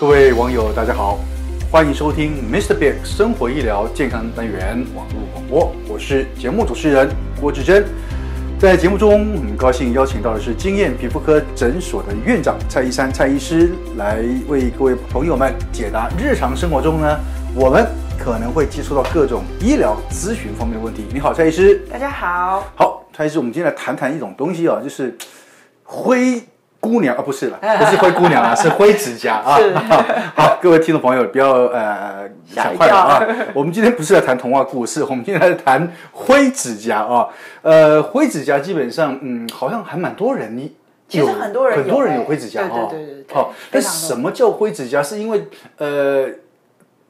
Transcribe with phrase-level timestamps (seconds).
[0.00, 1.18] 各位网友，大家好，
[1.70, 2.72] 欢迎收听 Mr.
[2.72, 7.06] Big 生活医疗健康单元网络广播，我是节目主持人
[7.38, 7.84] 郭志珍。
[8.58, 17.20] 在节目中，很高兴邀请到的是经验皮肤科诊所的院长蔡医山蔡医师，来为各位朋友们解答日常生活中呢，
[17.54, 17.86] 我们
[18.18, 21.04] 可能会接触到各种医疗咨询方面的问题。
[21.12, 21.74] 你好，蔡医师。
[21.92, 22.66] 大家好。
[22.74, 25.14] 好，蔡医师，我们今天来谈谈一种东西啊，就是
[25.84, 26.42] 灰。
[26.80, 29.58] 姑娘啊，不是了， 不是灰姑娘啊，是灰指甲啊。
[30.34, 33.22] 好，各位听众朋友，不要呃想坏了啊。
[33.52, 37.28] 我们今天不是来谈童话故事，我们今天来谈灰指甲啊。
[37.62, 40.74] 呃，灰指甲基本上，嗯，好像还蛮多人，你
[41.06, 42.88] 其实很多人很多人有灰指甲哦。
[42.90, 43.34] 对对对。
[43.34, 45.02] 好，但什么叫灰指甲？
[45.02, 46.28] 是因为呃，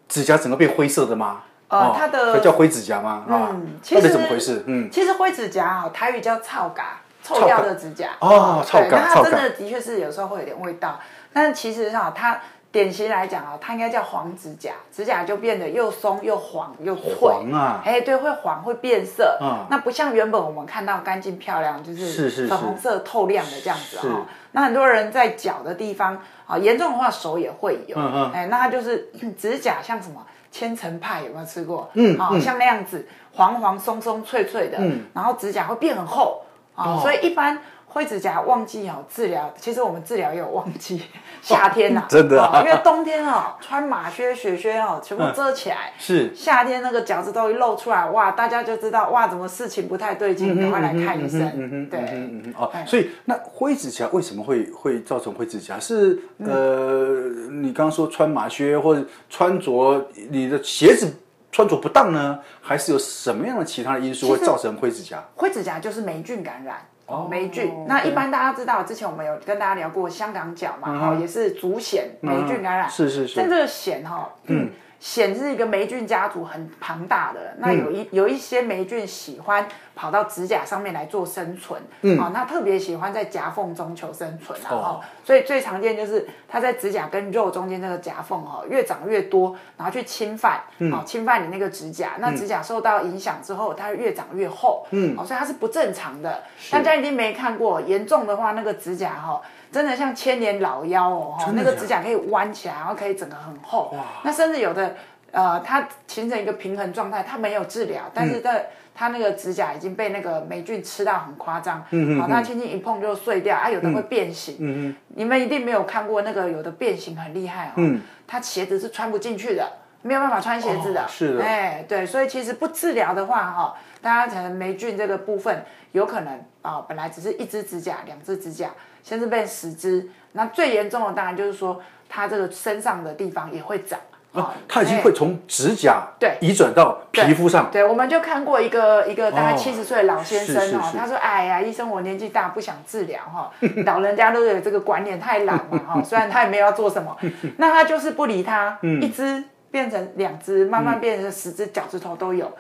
[0.09, 1.43] 指甲整个变灰色的吗？
[1.69, 3.25] 呃，它的叫灰指甲吗？
[3.29, 4.65] 嗯，到底怎么回事？
[4.67, 6.99] 嗯，其实灰指甲啊，台语叫臭甲。
[7.35, 10.99] 臭掉的指甲哦，臭感，那它真的的确是有时候会有点味道，
[11.33, 12.41] 但其实哈，它
[12.73, 17.15] 典型来讲啊，它应该叫黄指甲，指甲就变得又松又黄又脆。
[17.21, 24.27] 黄啊，哎，对，会黄会变色，嗯，那不像原本我们看到干净漂亮，就是粉红色透亮的这样子哈。
[24.53, 31.91] 那很多人在脚的地方啊，严重的话手也会有，嗯嗯，哎，那它就是 指甲像什么千层派有没有吃过？
[31.95, 36.43] 嗯，啊，像那样子黄黄松松脆脆的，嗯，然后指甲会变很厚。
[36.81, 41.03] 哦，所以一般灰指甲旺季哦，治疗其实我们治疗也有旺季，
[41.43, 51.89] 夏天呐，真的，因为冬天哦，穿马靴、雪靴哦，全部遮起来，是夏天那个脚趾头一露出来，哇，大家就知道哇，怎么事情不太对劲，赶快来看医生。
[51.91, 55.79] 对，嗯哼哦，所以那灰指甲为什么会会造成灰指甲？
[55.81, 61.13] 是呃，你刚刚说穿马靴或者穿着你的鞋子。
[61.53, 65.23] 穿着不当呢，还是有什么样的其他的因素会造成灰指甲？
[65.35, 67.73] 灰指甲就是霉菌感染哦，霉菌。
[67.89, 72.89] 那一般大家知道，之前我们有跟大家聊过香港脚嘛，哈，也是足癣霉菌感染。
[72.89, 73.35] 是是是。
[73.37, 74.71] 但这个癣哈，嗯。
[75.01, 90.61] 癬是一个霉菌家族很庞大的，那有一有一些霉菌喜欢跑到指甲上面来做生存，嗯，哦，那特别喜欢在夹缝中求生存啊，哦，所以最常见就是它在指甲跟肉中间这个夹缝哦，越长越多，然后去侵犯，
[90.93, 96.43] 哦，侵犯你那个指甲，那指甲受到影响之后，它越长越厚，嗯，哦，所以它是不正常的。
[96.71, 99.41] 大家一定没看过，严重的话那个指甲哈。
[99.73, 103.95] 真的像千年老妖哦，那个指甲可以弯起来，然后可以整个很厚。
[103.97, 104.03] 哇。
[104.25, 104.90] 那甚至有的，
[105.33, 111.85] 呃，它形成一个平衡状态，它没有治疗，但是它、嗯、它那个指甲已经被那个霉菌吃到很夸张。
[111.91, 112.21] 嗯嗯。
[112.21, 114.57] 好，它轻轻一碰就碎掉，啊，有的会变形。
[114.59, 114.97] 嗯嗯。
[115.09, 117.73] 你们一定没有看过那个有的变形很厉害哦。
[117.77, 118.01] 嗯。
[118.27, 119.71] 它鞋子是穿不进去的，
[120.03, 121.03] 没有办法穿鞋子的。
[121.03, 121.45] 哦、是的。
[121.45, 128.71] 哎，对，所以其实不治疗的话，哈，大家可能霉菌这个部分有可能啊、哦，本来只是一只指甲、两只指甲。
[129.03, 133.99] 先是变十只，那最严重的当然就是说，它这个身上的地方也会长
[134.33, 136.37] 啊，它已经会从指甲对。
[136.41, 137.69] 移转到皮肤上。
[137.71, 143.51] 对，我们就看过一个一个大概七十岁的老先生哦，他说：“哎呀，医生，我年纪大，不想治疗哈，
[143.85, 146.03] 老人家都有这个观念，太懒嘛哈。
[146.05, 147.17] 虽然他也没有要做什么，
[147.59, 152.51] 那他就是不理他，一只变成两只，慢慢变成十只脚趾头都有。”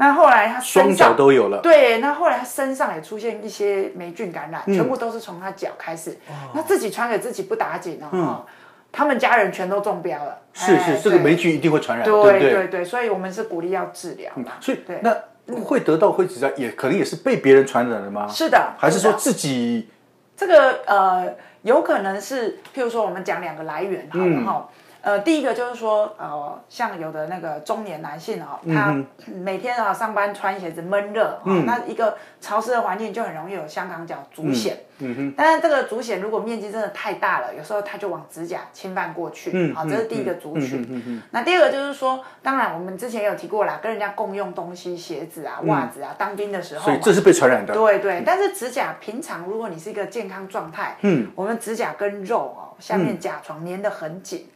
[0.00, 6.16] 那后来他双脚都有了，对，那后来他身上也出现一些霉菌感染，全部都是从他脚开始。
[6.54, 8.46] 那自己传给自己不打紧哦，
[8.90, 10.38] 他们家人全都中标了。
[10.52, 14.52] 是是，这个霉菌一定会传染，对对对对，所以我们是鼓励要治疗嘛。
[14.60, 15.16] 所以那
[15.62, 18.26] 会得到灰指甲，也可能也是被别人传染的吗？
[18.28, 19.88] 是的，还是说自己？
[20.36, 24.72] 这个呃，有可能是，譬如说我们讲两个来源，好不好？
[25.00, 28.94] 呃，第一个就是说，呃，像有的那个中年男性哦，他
[29.26, 40.82] 每天啊上班穿鞋子闷热，嗯，那一个潮湿的环境就很容易有香港脚足癣，嗯哼，但是这个足癣如果面积真的太大了，有时候它就往指甲侵犯过去，嗯，好，这是第一个族群。
[40.90, 47.72] 嗯嗯，那第二个就是说，当然我们之前有提过啦，跟人家共用东西，鞋子啊、袜子啊，当兵的时候，所以这是被传染的。
[47.72, 54.46] 对对，但是指甲平常如果你是一个健康状态，嗯，我们指甲跟肉哦下面甲床粘得很紧。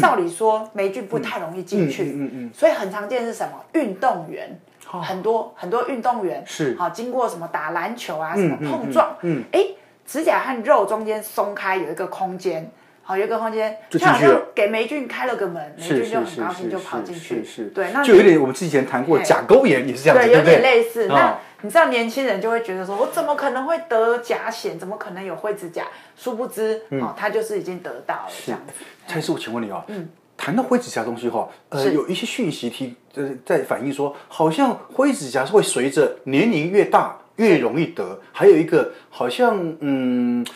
[0.00, 3.64] 照理说，霉菌不太容易进去，嗯嗯，所以很常见是什么？
[3.72, 6.42] 运动员，很多很多运动员。
[6.46, 6.74] 是。
[6.78, 9.64] 好经过什么打篮球啊，什么碰撞，嗯，哎，
[10.06, 12.70] 指甲和肉中间松开有一个空间，
[13.02, 21.06] 好有一个空间，就好像给霉菌开了个门，霉菌就很高兴就跑进去，是，对，那就有点我们之前谈过甲沟炎也是这样子，对，有点类似。
[21.06, 24.78] 那你知道年轻人就会觉得说，我怎么可能会得甲癣？
[24.78, 25.86] 怎么可能有灰指甲？
[26.16, 28.72] 殊不知，哦，他就是已经得到了这样子。
[29.06, 40.46] 蔡医师，我请问你哦，嗯，谈到灰指甲东西哈，呃，有一些讯息提呃在反映说，好像灰指甲是会随着年龄越大越容易得，还有一个好像嗯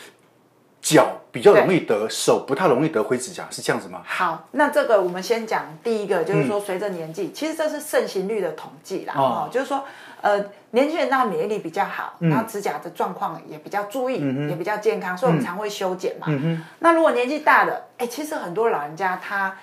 [0.81, 4.01] 脚比较容易得，手不太容易得灰指甲，是这样子吗？
[4.05, 9.83] 好，那这个我们先讲第一个，就是说随着年纪，嗯、其实这是盛行率的统计啦，哦，就是说，
[10.23, 16.27] 呃，年轻人当然免疫力比较好，嗯、然后指甲的状况也比较注意，嗯、也比较健康，所以我们常会修剪嘛。
[16.29, 19.53] 嗯、那如果年纪大的，哎，其实很多老人家他。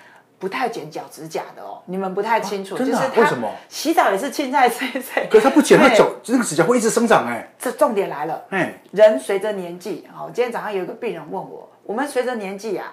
[0.41, 2.75] 不太剪脚趾甲的哦，你们不太清楚？
[2.75, 3.47] 就是为什么？
[3.69, 7.47] 洗澡也是青菜水水，可是他不剪， 他脚那个指甲会一直生长哎。
[7.59, 12.91] 这重点来了，哎，人随着年纪，好，今天早上有一个病人问我，我们随着年纪啊，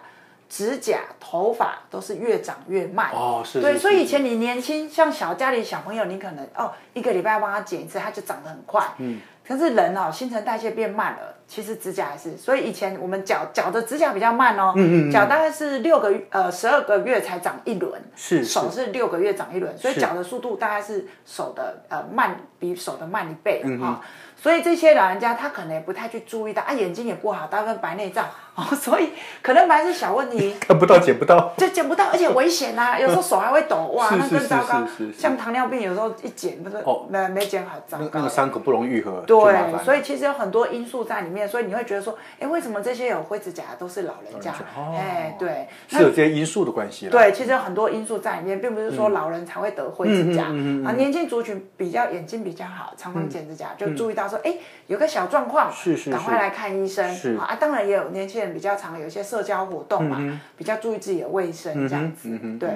[0.48, 9.20] 指甲、头发都是越长越慢哦，是，对，所以以前你年轻，像小家里小朋友，你可能哦一个礼拜帮他剪一次，他就长得很快，嗯。
[9.46, 12.36] 可是人哦，新陈代谢变慢了，其实指甲也是。
[12.36, 23.68] 所以以前我们脚脚的指甲比较慢哦，嗯嗯，脚大概是六个呃十二个月才长一轮，是，手是六个月长一轮，所以脚的速度大概是手的呃慢，比手的慢一倍哈。
[23.70, 24.00] 嗯
[24.40, 28.24] 所以这些老人家他可能也不太去注意到啊，眼睛也不好，大部分白内障
[28.58, 29.10] 哦， 所以
[29.40, 34.82] 可能还是小问题， 看不到捡不到，就捡不到，而且危险啊， 有时候手还会抖，哇，那更糟糕。
[35.16, 38.10] 像糖尿病有时候一剪不是哦，没没剪好，糟糕。
[38.12, 39.22] 那个伤口不容易愈合。
[39.26, 44.54] 对，所以其实有很多因素在里面，所以你会觉得说，哎，为什么这些有灰指甲的都是老人家？
[44.96, 47.08] 哎，对，是有这些因素的关系。
[47.08, 54.54] 对，其实有很多因素在里面，并不是说老人才会得灰指甲啊，年轻族群比较眼睛比较好，常常剪指甲，就注意到说，哎，
[54.86, 55.08] 有个。
[55.08, 57.10] 小状况，是是，赶快来看医生。
[57.14, 62.36] 是啊，当然也有年轻人比较常有一些社交活动嘛，比较注意自己的卫生这样子。
[62.58, 62.68] 对，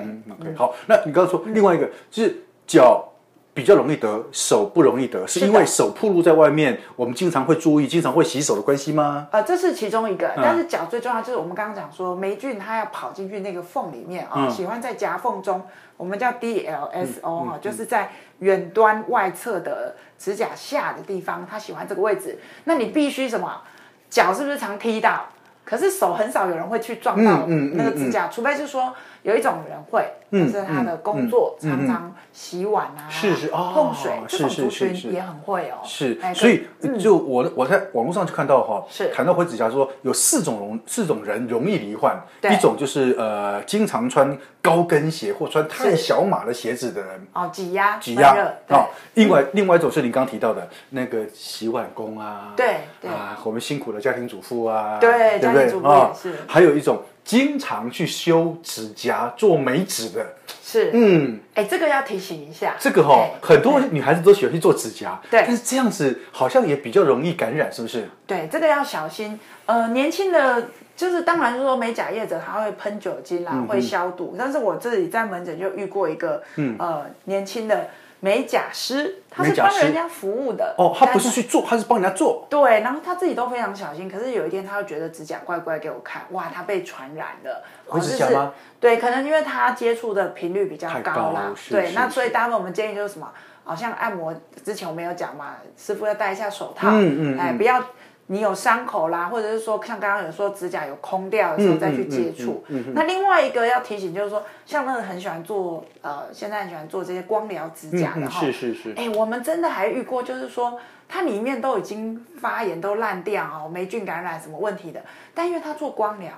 [0.57, 3.09] 好，那你刚刚说另外一个就是脚
[3.53, 9.29] 比较容易得，手不容易得，是因为手暴露在外面，我们经常会注意，经常会洗手的关系吗？
[9.33, 15.63] 呃，这是其中一个，但是脚最重要就是我们刚刚讲说，霉菌它要跑进去那个缝里面啊，喜欢在夹缝中，
[15.97, 18.11] 我们叫 DLSO 哈，就是在。
[18.43, 22.37] 远端外侧的指甲下的地方，它喜欢这个位置。
[22.65, 23.63] 那你必须什么？
[24.11, 25.27] 脚是不是常踢到？
[25.73, 28.95] 可是手很少有人会去撞到那个指甲，除非是说。
[29.23, 35.79] 有一种人会，就是他的工作常常洗碗啊，是是碰水，这种族群也很会哦。
[35.85, 36.67] 是，所以
[36.99, 39.11] 就我我在网络上就看到哈，是。
[39.15, 42.21] 谈到灰指甲说有四种容四种人容易罹患，
[42.51, 47.27] 一种就是呃经常穿高跟鞋或穿太小码的鞋子的人。
[47.33, 48.35] 哦，挤压挤压
[48.69, 48.87] 哦。
[49.15, 52.79] 另外另外一种是你刚提到的那个洗碗工啊，对
[53.09, 57.01] 啊，我们辛苦的家庭主妇啊，对家庭主妇也是，还有一种。
[57.25, 60.27] 经常去修指甲、做美指的，
[60.63, 68.09] 是，嗯，哎，这个要提醒一下，这个哈，很多女孩子都喜欢去做指甲，对，但是这样子好像也比较容易感染，是不是？
[68.27, 69.39] 对，这个要小心。
[69.67, 76.43] 呃，年轻的，就是当然说美甲业者他会喷酒精啦，会消毒，但是我自己在门诊就遇过一个，
[76.79, 77.89] 呃，年轻的。
[78.25, 82.47] 美甲师，他是帮人家服务的哦，他不是去做，他是帮人家做。
[82.49, 84.09] 对，然后他自己都非常小心。
[84.09, 87.65] 可是有一天，他又觉得指甲怪怪，给我看，哇，他被传染了。
[87.89, 88.55] 灰指甲吗？
[88.79, 91.53] 对，可能因为他接触的频率比较高啦。
[91.69, 93.29] 对，那所以大部分我们建议就是什么，
[93.65, 94.33] 好像按摩
[94.65, 97.83] 之前我们有讲嘛，师傅要戴一下手套，嗯嗯，哎，不要。
[98.33, 102.65] 你有伤口啦，或者是说像刚刚有说指甲有空掉的时候再去接触。
[102.95, 108.41] 那另外一个要提醒就是说，像那个很喜欢做呃，现在很喜欢做这些光疗指甲的哈。
[108.41, 108.95] 是是是。
[108.97, 115.03] 哎，我们真的还遇过，就是说它里面都已经发炎都烂掉哦，霉菌感染什么问题的，
[115.35, 116.33] 但因为他做光疗，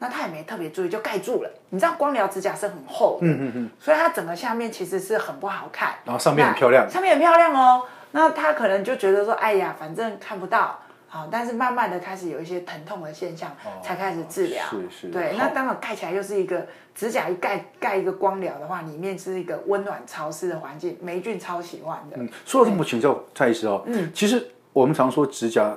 [0.00, 1.50] 那他也没特别注意就盖住了。
[1.70, 5.94] 你知道光疗指甲是很厚的，嗯嗯嗯，所以它整个下面其实是很不好看。
[6.04, 6.90] 然后上面很漂亮。
[6.90, 10.80] 上面很漂亮哦，那他可能就觉得说，哎呀，反正看不到。
[11.16, 14.62] 好，但是慢慢的开始有一些疼痛的现象，才开始治疗。
[14.68, 15.08] 是是。
[15.08, 22.16] 对，那当然盖起来又是一个指甲一盖盖一个光疗的话，里面是一个温暖潮湿的环境，霉菌超喜欢的。
[22.18, 25.74] 嗯，说了这么请教蔡医师哦，嗯，其实我们常说指甲，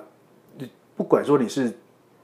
[0.97, 1.71] 不管说你是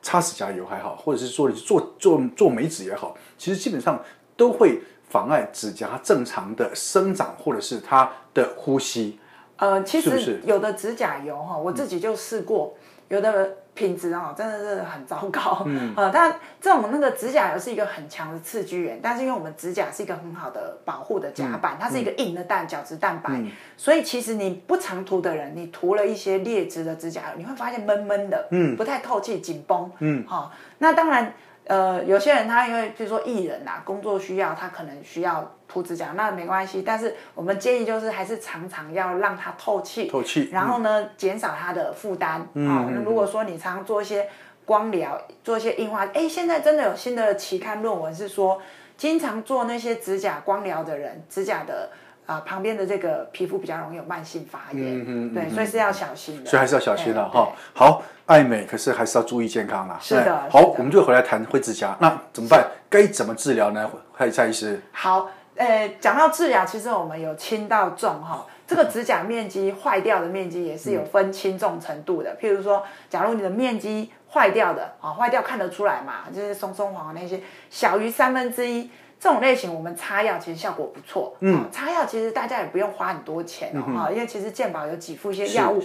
[0.01, 3.97] 擦指甲油还好，或者是说你是做做做美指也好，其实基本上
[4.35, 9.17] 都会妨碍指甲正常的生长，或者是它的呼吸。
[9.57, 12.75] 呃，其实有的指甲油哈，我自己就试过。
[13.09, 15.63] 有的品质哦，真的是很糟糕。
[15.65, 31.33] 嗯， 呃，但这种那个指甲油是一个很强的刺激源，但是因为我们指甲是一个很好的保护的甲板，嗯、它是一个硬的蛋角质蛋白，嗯、所以其实你不常涂的人，你涂了一些劣质的指甲油，你会发现闷闷的，嗯，不太透气，紧绷，嗯，好、哦，那当然。
[31.67, 36.83] 呃，有些人他因为比如说艺人、啊，工作需要，他可能需要涂指甲，那没关系。
[36.83, 42.47] 但是我们建议就是还是常常要让它透气，透气，然后呢，减少它的负担。
[42.53, 44.29] 嗯，好，那如果说你常常做一些
[44.63, 48.61] 光疗，做一些硬化，哎，现在真的有新的期刊论文是说，
[48.95, 51.89] 经常做那些指甲光疗的人，指甲的
[52.25, 57.51] 啊、呃，旁边的这个皮肤比较容易有慢性发炎，嗯嗯，对，所以是要小心的，所以还是要小心的哈。
[57.73, 59.99] 好，爱美，可是还是要注意健康啦。
[60.01, 62.65] 是的，好，我们就回来谈灰指甲，那怎么办？
[62.89, 63.89] 该怎么治疗呢？
[64.17, 64.81] 蔡蔡医师。
[64.91, 68.45] 好，呃，讲到治疗，其实我们有轻到重哈。
[68.67, 72.35] 这个指甲面积坏掉的面积也是有分轻重程度的。
[72.41, 77.39] 譬如说，假如你的面积坏掉的啊，坏掉看得出来嘛，就是松松黄黄那些，
[77.69, 78.89] 小于三分之一。
[79.25, 85.81] 这种类型我们擦药其实效果不错，嗯，擦药其实大家也不用花很多钱哦，嗯、因为其实健保有给付一些药物，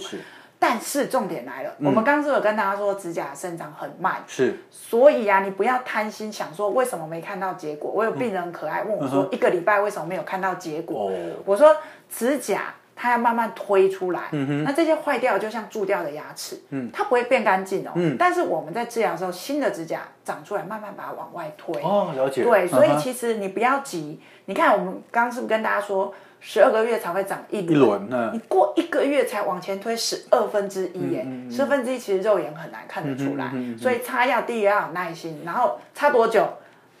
[0.59, 11.75] 但是重点来了，嗯、我们刚刚是有跟大家说指甲生长很慢，是，所以啊，你不要贪心想说为什么没看到结果，我有病人可爱问我说、嗯、一个礼拜为什么没有看到结果，哦、我说
[12.11, 12.75] 指甲。
[13.01, 14.29] 它要慢慢推出来，
[14.63, 17.93] 那这些坏掉就像蛀掉的牙齿，嗯、它不会变干净哦。
[17.95, 21.81] 嗯、但是我们在治疗的时候，新的指甲长出来，慢慢把它往外推。
[21.81, 22.43] 哦，了解。
[22.43, 24.19] 对，所以其实你不要急。
[24.21, 27.71] 嗯、你看，我们刚刚是不是跟大家说，十二个月才会长一轮？
[27.71, 33.51] 一轮，嗯、你过一个月才往前推十二分之一，耶，十二分之一其实肉眼很难看得出来。
[33.79, 36.47] 所以擦药第一要有耐心，然后擦多久？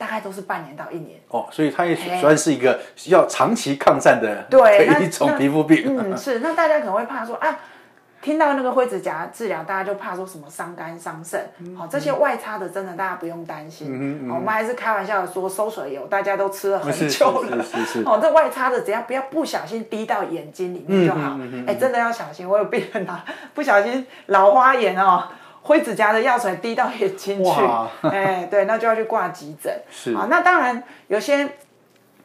[0.01, 5.95] 大概都是半年到一年哦，所以它也算是一个要长期抗战的对 一种皮肤病。
[5.95, 6.39] 嗯， 是。
[6.39, 7.59] 那大家可能会怕说啊，
[8.19, 11.39] 听到那个灰指甲治疗，大家就怕说什么伤肝伤肾。
[11.77, 14.27] 好，这些外擦的真的大家不用担心。
[14.27, 17.63] 我们还是开玩笑的说，收水油大家都吃了很久了。
[17.63, 18.03] 是是是。
[18.03, 21.37] 哦，这外擦的只要不要不小心滴到眼睛里面就好。
[21.67, 25.27] 哎，真的要小心，我有病人啊，不小心老花眼哦。
[25.63, 27.61] 灰指甲的药水滴到眼睛去，
[28.09, 29.71] 哎、欸，对，那就要去挂急诊。
[29.91, 31.47] 是啊，那当然有些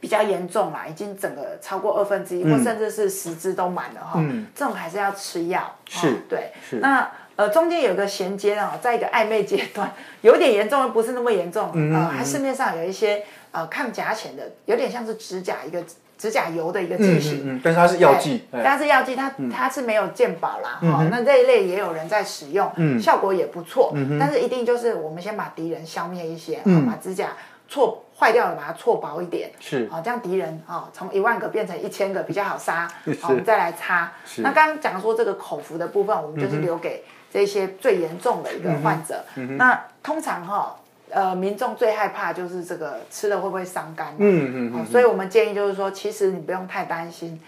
[0.00, 4.14] 比较严重啦，已经整个超过二分之一，或甚至是十支都满了哈。
[4.16, 5.76] 嗯，这种还是要吃药。
[5.88, 6.50] 是，对。
[6.68, 6.76] 是。
[6.76, 11.70] 那呃，中间有个衔接啊，在一个暧昧阶段， 有点严重，又不是那么严重。
[11.92, 15.82] 呃，还市面上有一些呃抗甲醛的，有点像是指甲一个。
[16.18, 27.28] 指甲油的一个剂型，嗯，但是它是药剂，但是药剂，它它是没有健保啦，哈，那这一类也有人在使用，嗯，效果也不错，嗯，但是一定就是我们先把敌人消灭一些，嗯，把指甲
[27.68, 32.88] 错坏掉了，把它错薄一点，是，好，这样敌人啊从一万个变成一千个比较好杀，
[33.20, 34.10] 好，我们再来擦。
[34.36, 39.22] 那刚刚讲说这个口服的部分，我们就是留给这些最严重的一个患者，
[39.58, 40.74] 那通常哈。
[41.10, 44.14] 呃，民众最害怕就是这个吃了会不会伤肝？
[44.18, 44.84] 嗯嗯嗯、哦。
[44.90, 47.40] 所以我们建议就是说，其实你不用太担心，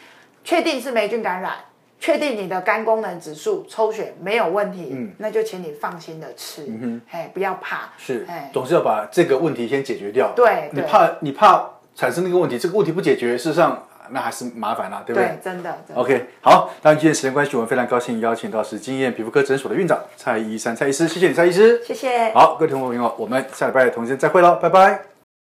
[0.44, 1.52] 确定是霉菌感染，
[1.98, 10.32] 确定你的肝功能指数抽血没有问题，嗯，那就请你放心的吃，嗯哼，哎，不要怕，是，哎，总是要把这个问题先解决掉。
[10.36, 13.84] 对，你怕你怕产生那个问题，这个问题不解决，事实上。
[14.10, 15.28] 那还是麻烦了，对不对？
[15.28, 15.78] 对，真的。
[15.86, 21.82] 真的 OK，好，当然今天时间关系，我们非常高兴邀请到是经验皮肤科诊所的院长蔡医生蔡医师，谢谢你，蔡医师。
[21.84, 22.32] 谢谢。
[22.32, 25.17] 好，各位听众朋友，我们下礼拜同时间再会喽，拜拜。